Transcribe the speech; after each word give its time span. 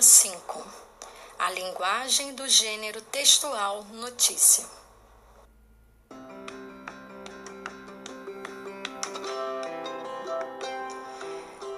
Aula 0.00 0.02
5 0.02 0.66
A 1.38 1.50
linguagem 1.50 2.34
do 2.34 2.48
gênero 2.48 3.02
textual 3.02 3.84
notícia. 3.92 4.64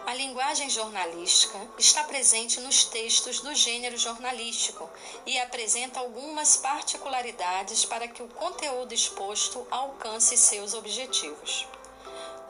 A 0.07 0.15
linguagem 0.15 0.71
jornalística 0.71 1.59
está 1.77 2.05
presente 2.05 2.61
nos 2.61 2.85
textos 2.85 3.41
do 3.41 3.53
gênero 3.57 3.99
jornalístico 3.99 4.89
e 5.27 5.37
apresenta 5.41 5.99
algumas 5.99 6.57
particularidades 6.57 7.85
para 7.85 8.07
que 8.07 8.23
o 8.23 8.29
conteúdo 8.29 8.95
exposto 8.95 9.67
alcance 9.69 10.37
seus 10.37 10.75
objetivos. 10.75 11.67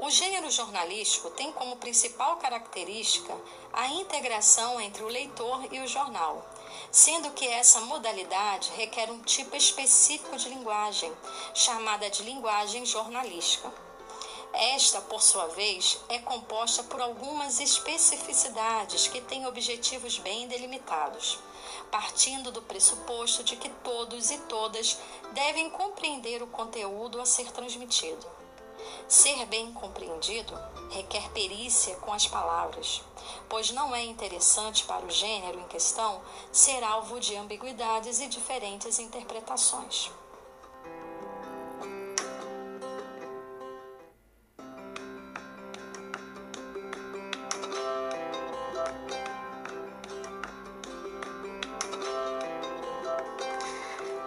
O 0.05 0.11
gênero 0.11 0.51
jornalístico 0.51 1.31
tem 1.31 1.53
como 1.53 1.77
principal 1.77 2.37
característica 2.39 3.33
a 3.73 3.87
integração 3.87 4.81
entre 4.81 5.05
o 5.05 5.07
leitor 5.07 5.73
e 5.73 5.79
o 5.79 5.87
jornal, 5.87 6.45
sendo 6.91 7.31
que 7.31 7.47
essa 7.47 7.81
modalidade 7.83 8.73
requer 8.75 9.13
um 9.13 9.23
tipo 9.23 9.55
específico 9.55 10.37
de 10.37 10.49
linguagem, 10.49 11.13
chamada 11.55 12.11
de 12.11 12.25
linguagem 12.25 12.85
jornalística. 12.85 13.73
Esta, 14.53 15.01
por 15.03 15.23
sua 15.23 15.47
vez, 15.47 16.01
é 16.09 16.19
composta 16.19 16.83
por 16.83 17.01
algumas 17.01 17.61
especificidades 17.61 19.07
que 19.07 19.21
têm 19.21 19.47
objetivos 19.47 20.19
bem 20.19 20.49
delimitados, 20.49 21.39
partindo 21.93 22.51
do 22.51 22.61
pressuposto 22.61 23.45
de 23.45 23.55
que 23.55 23.69
todos 23.85 24.33
e 24.33 24.39
todas 24.49 24.99
devem 25.31 25.71
compreender 25.71 26.43
o 26.43 26.49
conteúdo 26.49 27.21
a 27.21 27.25
ser 27.25 27.53
transmitido. 27.53 28.42
Ser 29.09 29.47
bem 29.47 29.73
compreendido 29.73 30.59
requer 30.91 31.31
perícia 31.31 31.97
com 31.97 32.13
as 32.13 32.27
palavras, 32.27 33.03
pois 33.49 33.71
não 33.71 33.95
é 33.95 34.03
interessante 34.05 34.85
para 34.85 35.05
o 35.05 35.11
gênero 35.11 35.59
em 35.59 35.69
questão 35.69 36.21
ser 36.51 36.83
alvo 36.85 37.19
de 37.19 37.37
ambiguidades 37.37 38.21
e 38.21 38.29
diferentes 38.29 38.99
interpretações. 38.99 40.11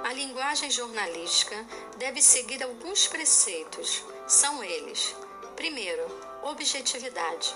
A 0.03 0.14
linguagem 0.14 0.70
jornalística 0.70 1.66
deve 1.98 2.22
seguir 2.22 2.61
alguns 2.64 3.08
preceitos 3.08 4.03
são 4.28 4.64
eles: 4.64 5.16
primeiro, 5.56 6.04
objetividade. 6.44 7.56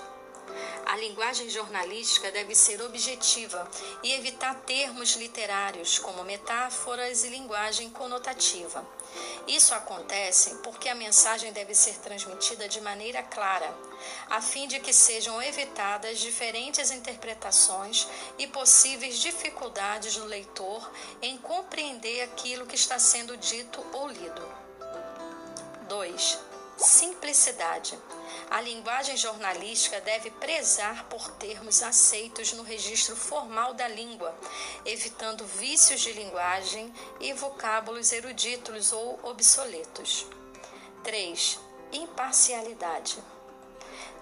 A 0.86 0.96
linguagem 0.98 1.50
jornalística 1.50 2.32
deve 2.32 2.56
ser 2.56 2.82
objetiva 2.82 3.70
e 4.04 4.12
evitar 4.14 4.56
termos 4.66 5.16
literários 5.16 6.00
como 6.00 6.24
metáforas 6.24 7.24
e 7.24 7.30
linguagem 7.30 7.90
conotativa. 7.92 8.84
Isso 9.48 9.74
acontece 9.76 10.56
porque 10.64 10.90
a 10.90 10.96
mensagem 10.96 11.52
deve 11.52 11.76
ser 11.76 11.96
transmitida 12.00 12.68
de 12.68 12.82
maneira 12.82 13.22
clara, 13.22 13.76
a 14.30 14.42
fim 14.42 14.68
de 14.68 14.80
que 14.80 14.94
sejam 14.94 15.42
evitadas 15.42 16.20
diferentes 16.20 16.90
interpretações 16.92 18.08
e 18.38 18.48
possíveis 18.48 19.20
dificuldades 19.20 20.16
do 20.16 20.26
leitor 20.26 20.92
em 21.22 21.38
compreender 21.38 22.22
aquilo 22.22 22.66
que 22.66 22.76
está 22.76 22.98
sendo 22.98 23.38
dito 23.38 23.84
ou 23.94 24.08
lido. 24.08 24.60
2 25.88 26.49
Simplicidade. 26.82 28.00
A 28.50 28.62
linguagem 28.62 29.18
jornalística 29.18 30.00
deve 30.00 30.32
prezar 30.32 31.04
por 31.10 31.30
termos 31.32 31.84
aceitos 31.84 32.54
no 32.54 32.64
registro 32.64 33.18
formal 33.18 33.74
da 33.74 33.86
língua, 33.86 34.34
evitando 34.86 35.46
vícios 35.46 36.00
de 36.00 36.14
linguagem 36.14 36.94
e 37.20 37.34
vocábulos 37.34 38.14
eruditos 38.14 38.94
ou 38.94 39.20
obsoletos. 39.24 40.26
3. 41.04 41.60
Imparcialidade. 41.92 43.22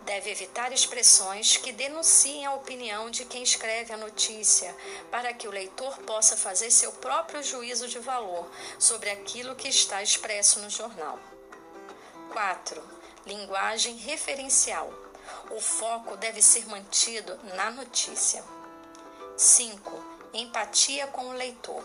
Deve 0.01 0.31
evitar 0.31 0.73
expressões 0.73 1.57
que 1.57 1.71
denunciem 1.71 2.47
a 2.47 2.55
opinião 2.55 3.11
de 3.11 3.23
quem 3.25 3.43
escreve 3.43 3.93
a 3.93 3.97
notícia, 3.97 4.75
para 5.11 5.31
que 5.31 5.47
o 5.47 5.51
leitor 5.51 5.95
possa 5.99 6.35
fazer 6.35 6.71
seu 6.71 6.91
próprio 6.93 7.43
juízo 7.43 7.87
de 7.87 7.99
valor 7.99 8.49
sobre 8.79 9.11
aquilo 9.11 9.55
que 9.55 9.67
está 9.67 10.01
expresso 10.01 10.59
no 10.59 10.71
jornal. 10.71 11.36
4. 12.37 12.83
Linguagem 13.25 13.95
referencial. 13.95 14.93
O 15.49 15.59
foco 15.59 16.15
deve 16.17 16.39
ser 16.39 16.67
mantido 16.67 17.35
na 17.55 17.71
notícia. 17.71 18.43
5. 19.35 19.91
Empatia 20.35 21.07
com 21.07 21.29
o 21.29 21.33
leitor. 21.33 21.83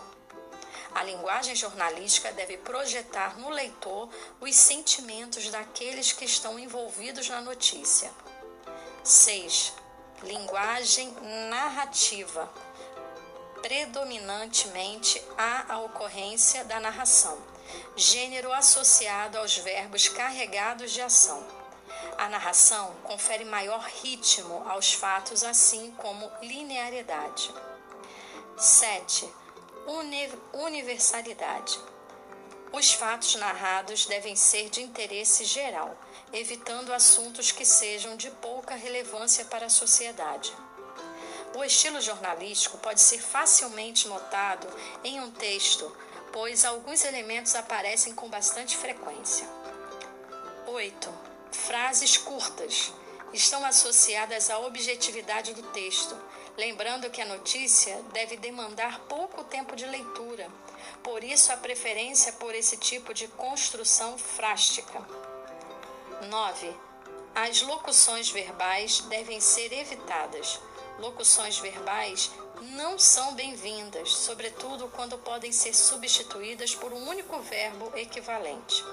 A 0.94 1.02
linguagem 1.04 1.56
jornalística 1.56 2.30
deve 2.32 2.58
projetar 2.58 3.38
no 3.38 3.48
leitor 3.48 4.10
os 4.42 4.54
sentimentos 4.54 5.48
daqueles 5.48 6.12
que 6.12 6.26
estão 6.26 6.58
envolvidos 6.58 7.30
na 7.30 7.40
notícia. 7.40 8.12
6. 9.02 9.72
Linguagem 10.22 11.16
narrativa. 11.48 12.52
Predominantemente 13.62 15.18
há 15.38 15.72
a 15.72 15.78
ocorrência 15.78 16.62
da 16.62 16.78
narração 16.78 17.51
gênero 17.96 18.52
associado 18.52 19.38
aos 19.38 19.56
verbos 19.58 20.08
carregados 20.08 20.92
de 20.92 21.00
ação. 21.00 21.46
A 22.18 22.28
narração 22.28 22.94
confere 23.02 23.44
maior 23.44 23.80
ritmo 24.02 24.62
aos 24.68 24.92
fatos, 24.92 25.42
assim 25.42 25.90
como 25.98 26.30
linearidade. 26.42 27.52
7. 28.56 29.28
Uni 29.86 30.30
universalidade. 30.52 31.78
Os 32.72 32.92
fatos 32.92 33.34
narrados 33.34 34.06
devem 34.06 34.34
ser 34.34 34.70
de 34.70 34.80
interesse 34.80 35.44
geral, 35.44 35.94
evitando 36.32 36.92
assuntos 36.92 37.52
que 37.52 37.64
sejam 37.64 38.16
de 38.16 38.30
pouca 38.30 38.74
relevância 38.74 39.44
para 39.44 39.66
a 39.66 39.70
sociedade. 39.70 40.54
O 41.54 41.62
estilo 41.62 42.00
jornalístico 42.00 42.78
pode 42.78 43.00
ser 43.00 43.20
facilmente 43.20 44.08
notado 44.08 44.66
em 45.04 45.20
um 45.20 45.30
texto 45.30 45.94
pois 46.32 46.64
alguns 46.64 47.04
elementos 47.04 47.54
aparecem 47.54 48.14
com 48.14 48.28
bastante 48.28 48.76
frequência. 48.76 49.46
8. 50.66 51.12
Frases 51.50 52.16
curtas 52.16 52.92
estão 53.32 53.64
associadas 53.64 54.50
à 54.50 54.58
objetividade 54.58 55.54
do 55.54 55.62
texto, 55.70 56.16
lembrando 56.56 57.10
que 57.10 57.20
a 57.20 57.26
notícia 57.26 57.94
deve 58.12 58.36
demandar 58.36 59.00
pouco 59.00 59.44
tempo 59.44 59.76
de 59.76 59.86
leitura, 59.86 60.48
por 61.02 61.22
isso 61.22 61.52
a 61.52 61.56
preferência 61.56 62.32
por 62.34 62.54
esse 62.54 62.76
tipo 62.76 63.12
de 63.12 63.28
construção 63.28 64.16
frástica. 64.16 65.00
9. 66.28 66.74
As 67.34 67.62
locuções 67.62 68.30
verbais 68.30 69.00
devem 69.00 69.40
ser 69.40 69.72
evitadas. 69.72 70.60
Locuções 70.98 71.58
verbais 71.58 72.30
não 72.60 72.98
são 72.98 73.34
bem-vindas, 73.34 74.12
sobretudo 74.12 74.88
quando 74.88 75.18
podem 75.18 75.50
ser 75.50 75.74
substituídas 75.74 76.74
por 76.74 76.92
um 76.92 77.08
único 77.08 77.40
verbo 77.40 77.90
equivalente. 77.96 78.84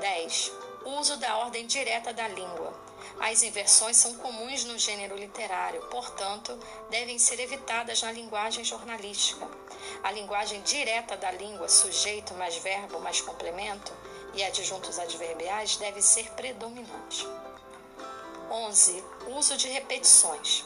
10. 0.00 0.52
Uso 0.84 1.16
da 1.16 1.38
ordem 1.38 1.66
direta 1.66 2.12
da 2.12 2.28
língua. 2.28 2.72
As 3.20 3.42
inversões 3.42 3.96
são 3.96 4.14
comuns 4.14 4.64
no 4.64 4.78
gênero 4.78 5.16
literário, 5.16 5.80
portanto, 5.86 6.56
devem 6.88 7.18
ser 7.18 7.40
evitadas 7.40 8.02
na 8.02 8.12
linguagem 8.12 8.64
jornalística. 8.64 9.48
A 10.04 10.12
linguagem 10.12 10.60
direta 10.62 11.16
da 11.16 11.32
língua, 11.32 11.68
sujeito 11.68 12.34
mais 12.34 12.56
verbo 12.58 13.00
mais 13.00 13.20
complemento 13.20 13.92
e 14.34 14.44
adjuntos 14.44 14.98
adverbiais, 14.98 15.76
deve 15.78 16.00
ser 16.00 16.30
predominante. 16.32 17.26
11. 18.50 19.04
Uso 19.36 19.56
de 19.56 19.68
repetições. 19.68 20.64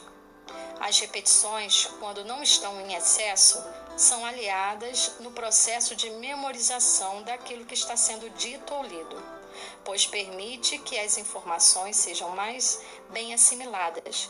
As 0.79 0.99
repetições, 0.99 1.87
quando 1.99 2.25
não 2.25 2.43
estão 2.43 2.79
em 2.81 2.93
excesso, 2.93 3.63
são 3.95 4.25
aliadas 4.25 5.13
no 5.19 5.31
processo 5.31 5.95
de 5.95 6.09
memorização 6.09 7.23
daquilo 7.23 7.65
que 7.65 7.73
está 7.73 7.95
sendo 7.95 8.29
dito 8.31 8.73
ou 8.73 8.83
lido, 8.83 9.23
pois 9.83 10.05
permite 10.05 10.77
que 10.79 10.97
as 10.99 11.17
informações 11.17 11.95
sejam 11.95 12.29
mais 12.31 12.81
bem 13.11 13.33
assimiladas. 13.33 14.29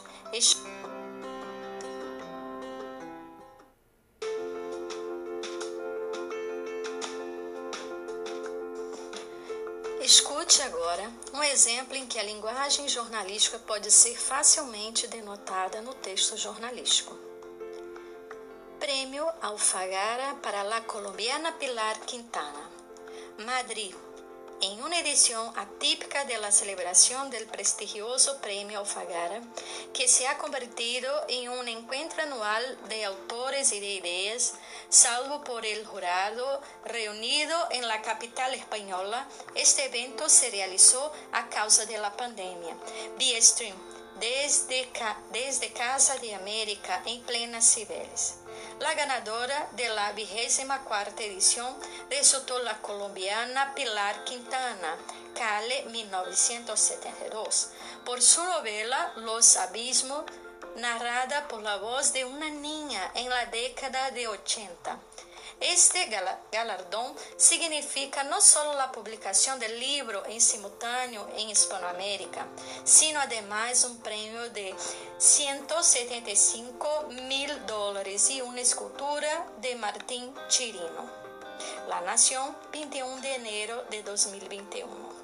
Escute 10.44 10.62
agora 10.64 11.10
um 11.34 11.42
exemplo 11.42 11.96
em 11.96 12.06
que 12.06 12.20
a 12.20 12.24
linguagem 12.24 12.86
jornalística 12.90 13.58
pode 13.60 13.90
ser 13.90 14.20
facilmente 14.20 15.08
denotada 15.08 15.80
no 15.80 15.94
texto 15.94 16.36
jornalístico. 16.36 17.18
Prêmio 18.78 19.26
Alfagara 19.42 20.36
para 20.44 20.62
la 20.64 20.82
colombiana 20.82 21.54
Pilar 21.54 21.98
Quintana. 22.02 22.70
Madrid. 23.46 23.96
En 24.64 24.82
una 24.82 24.98
edición 25.00 25.52
atípica 25.58 26.24
de 26.24 26.38
la 26.38 26.50
celebración 26.50 27.30
del 27.30 27.46
prestigioso 27.48 28.40
Premio 28.40 28.80
Alfagara, 28.80 29.42
que 29.94 30.08
se 30.08 30.26
ha 30.26 30.38
convertido 30.38 31.12
en 31.28 31.50
un 31.50 31.68
encuentro 31.68 32.24
anual 32.24 32.78
de 32.88 33.04
autores 33.04 33.74
y 33.74 33.82
de 33.82 33.96
ideas, 33.96 34.54
salvo 34.88 35.44
por 35.44 35.66
el 35.66 35.86
jurado 35.86 36.62
reunido 36.86 37.58
en 37.72 37.86
la 37.90 38.02
capital 38.02 38.54
española, 38.54 39.28
este 39.54 39.88
evento 39.88 40.30
se 40.30 40.50
realizó 40.50 41.12
a 41.34 41.50
causa 41.50 41.86
de 41.86 41.98
la 41.98 42.16
pandemia. 42.16 42.74
Vía 43.18 43.42
stream, 43.42 43.76
desde, 44.20 44.90
desde 45.32 45.74
Casa 45.74 46.18
de 46.18 46.36
América, 46.36 47.02
en 47.06 47.22
plena 47.24 47.62
Cibeles. 47.62 48.36
La 48.80 48.94
ganadora 48.96 49.70
de 49.74 49.88
la 49.90 50.12
vigésima 50.14 50.84
cuarta 50.84 51.24
edición 51.24 51.76
resultó 52.10 52.60
la 52.60 52.82
colombiana 52.82 53.74
Pilar 53.76 54.24
Quintana, 54.24 54.98
Cale 55.36 55.84
1972, 55.86 57.70
por 58.06 58.22
su 58.22 58.44
novela 58.44 59.14
Los 59.16 59.58
Abismos, 59.58 60.24
narrada 60.76 61.48
por 61.48 61.62
la 61.62 61.78
voz 61.78 62.14
de 62.14 62.26
una 62.26 62.50
niña 62.50 63.12
en 63.16 63.30
la 63.30 63.46
década 63.48 64.12
de 64.12 64.28
80. 64.28 65.00
Este 65.60 66.06
galardón 66.52 67.16
significa 67.38 68.24
no 68.24 68.42
solo 68.42 68.74
la 68.76 68.92
publicación 68.92 69.60
del 69.60 69.80
libro 69.80 70.26
en 70.26 70.42
simultáneo 70.42 71.28
en 71.38 71.50
Hispanoamérica, 71.50 72.46
sino 72.84 73.20
además 73.20 73.84
un 73.86 74.00
premio 74.02 74.50
de 74.50 74.76
175 75.18 77.08
mil 77.28 77.66
dólares 77.66 78.30
y 78.30 78.42
una 78.42 78.62
escultura 78.62 79.48
de 79.62 79.76
Martín 79.76 80.34
Chirino. 80.50 81.24
La 81.88 82.02
Nación, 82.02 82.56
21 82.72 83.22
de 83.22 83.36
enero 83.36 83.84
de 83.90 84.04
2021. 84.04 85.24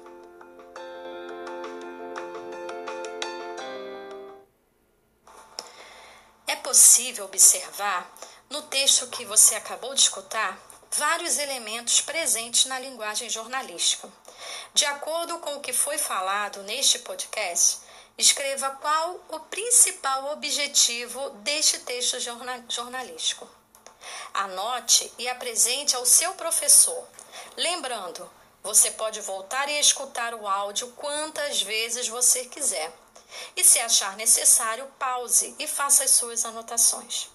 É 6.46 6.56
possível 6.56 7.24
observar 7.24 8.10
no 8.50 8.62
texto 8.62 9.06
que 9.06 9.24
você 9.24 9.54
acabou 9.54 9.94
de 9.94 10.00
escutar 10.00 10.58
vários 10.90 11.38
elementos 11.38 12.00
presentes 12.00 12.64
na 12.66 12.80
linguagem 12.80 13.30
jornalística. 13.30 14.08
De 14.74 14.84
acordo 14.84 15.38
com 15.38 15.54
o 15.54 15.60
que 15.60 15.72
foi 15.72 15.96
falado 15.96 16.64
neste 16.64 16.98
podcast, 16.98 17.78
escreva 18.18 18.70
qual 18.70 19.24
o 19.28 19.38
principal 19.38 20.32
objetivo 20.32 21.30
deste 21.44 21.78
texto 21.78 22.18
jornalístico. 22.68 23.48
Anote 24.34 25.12
e 25.16 25.28
apresente 25.28 25.94
ao 25.94 26.04
seu 26.04 26.34
professor. 26.34 27.06
Lembrando, 27.56 28.28
você 28.64 28.90
pode 28.90 29.20
voltar 29.20 29.68
e 29.68 29.78
escutar 29.78 30.34
o 30.34 30.48
áudio 30.48 30.88
quantas 30.96 31.62
vezes 31.62 32.08
você 32.08 32.44
quiser. 32.46 32.92
E 33.54 33.62
se 33.62 33.78
achar 33.78 34.16
necessário, 34.16 34.90
pause 34.98 35.54
e 35.56 35.68
faça 35.68 36.02
as 36.02 36.10
suas 36.10 36.44
anotações. 36.44 37.30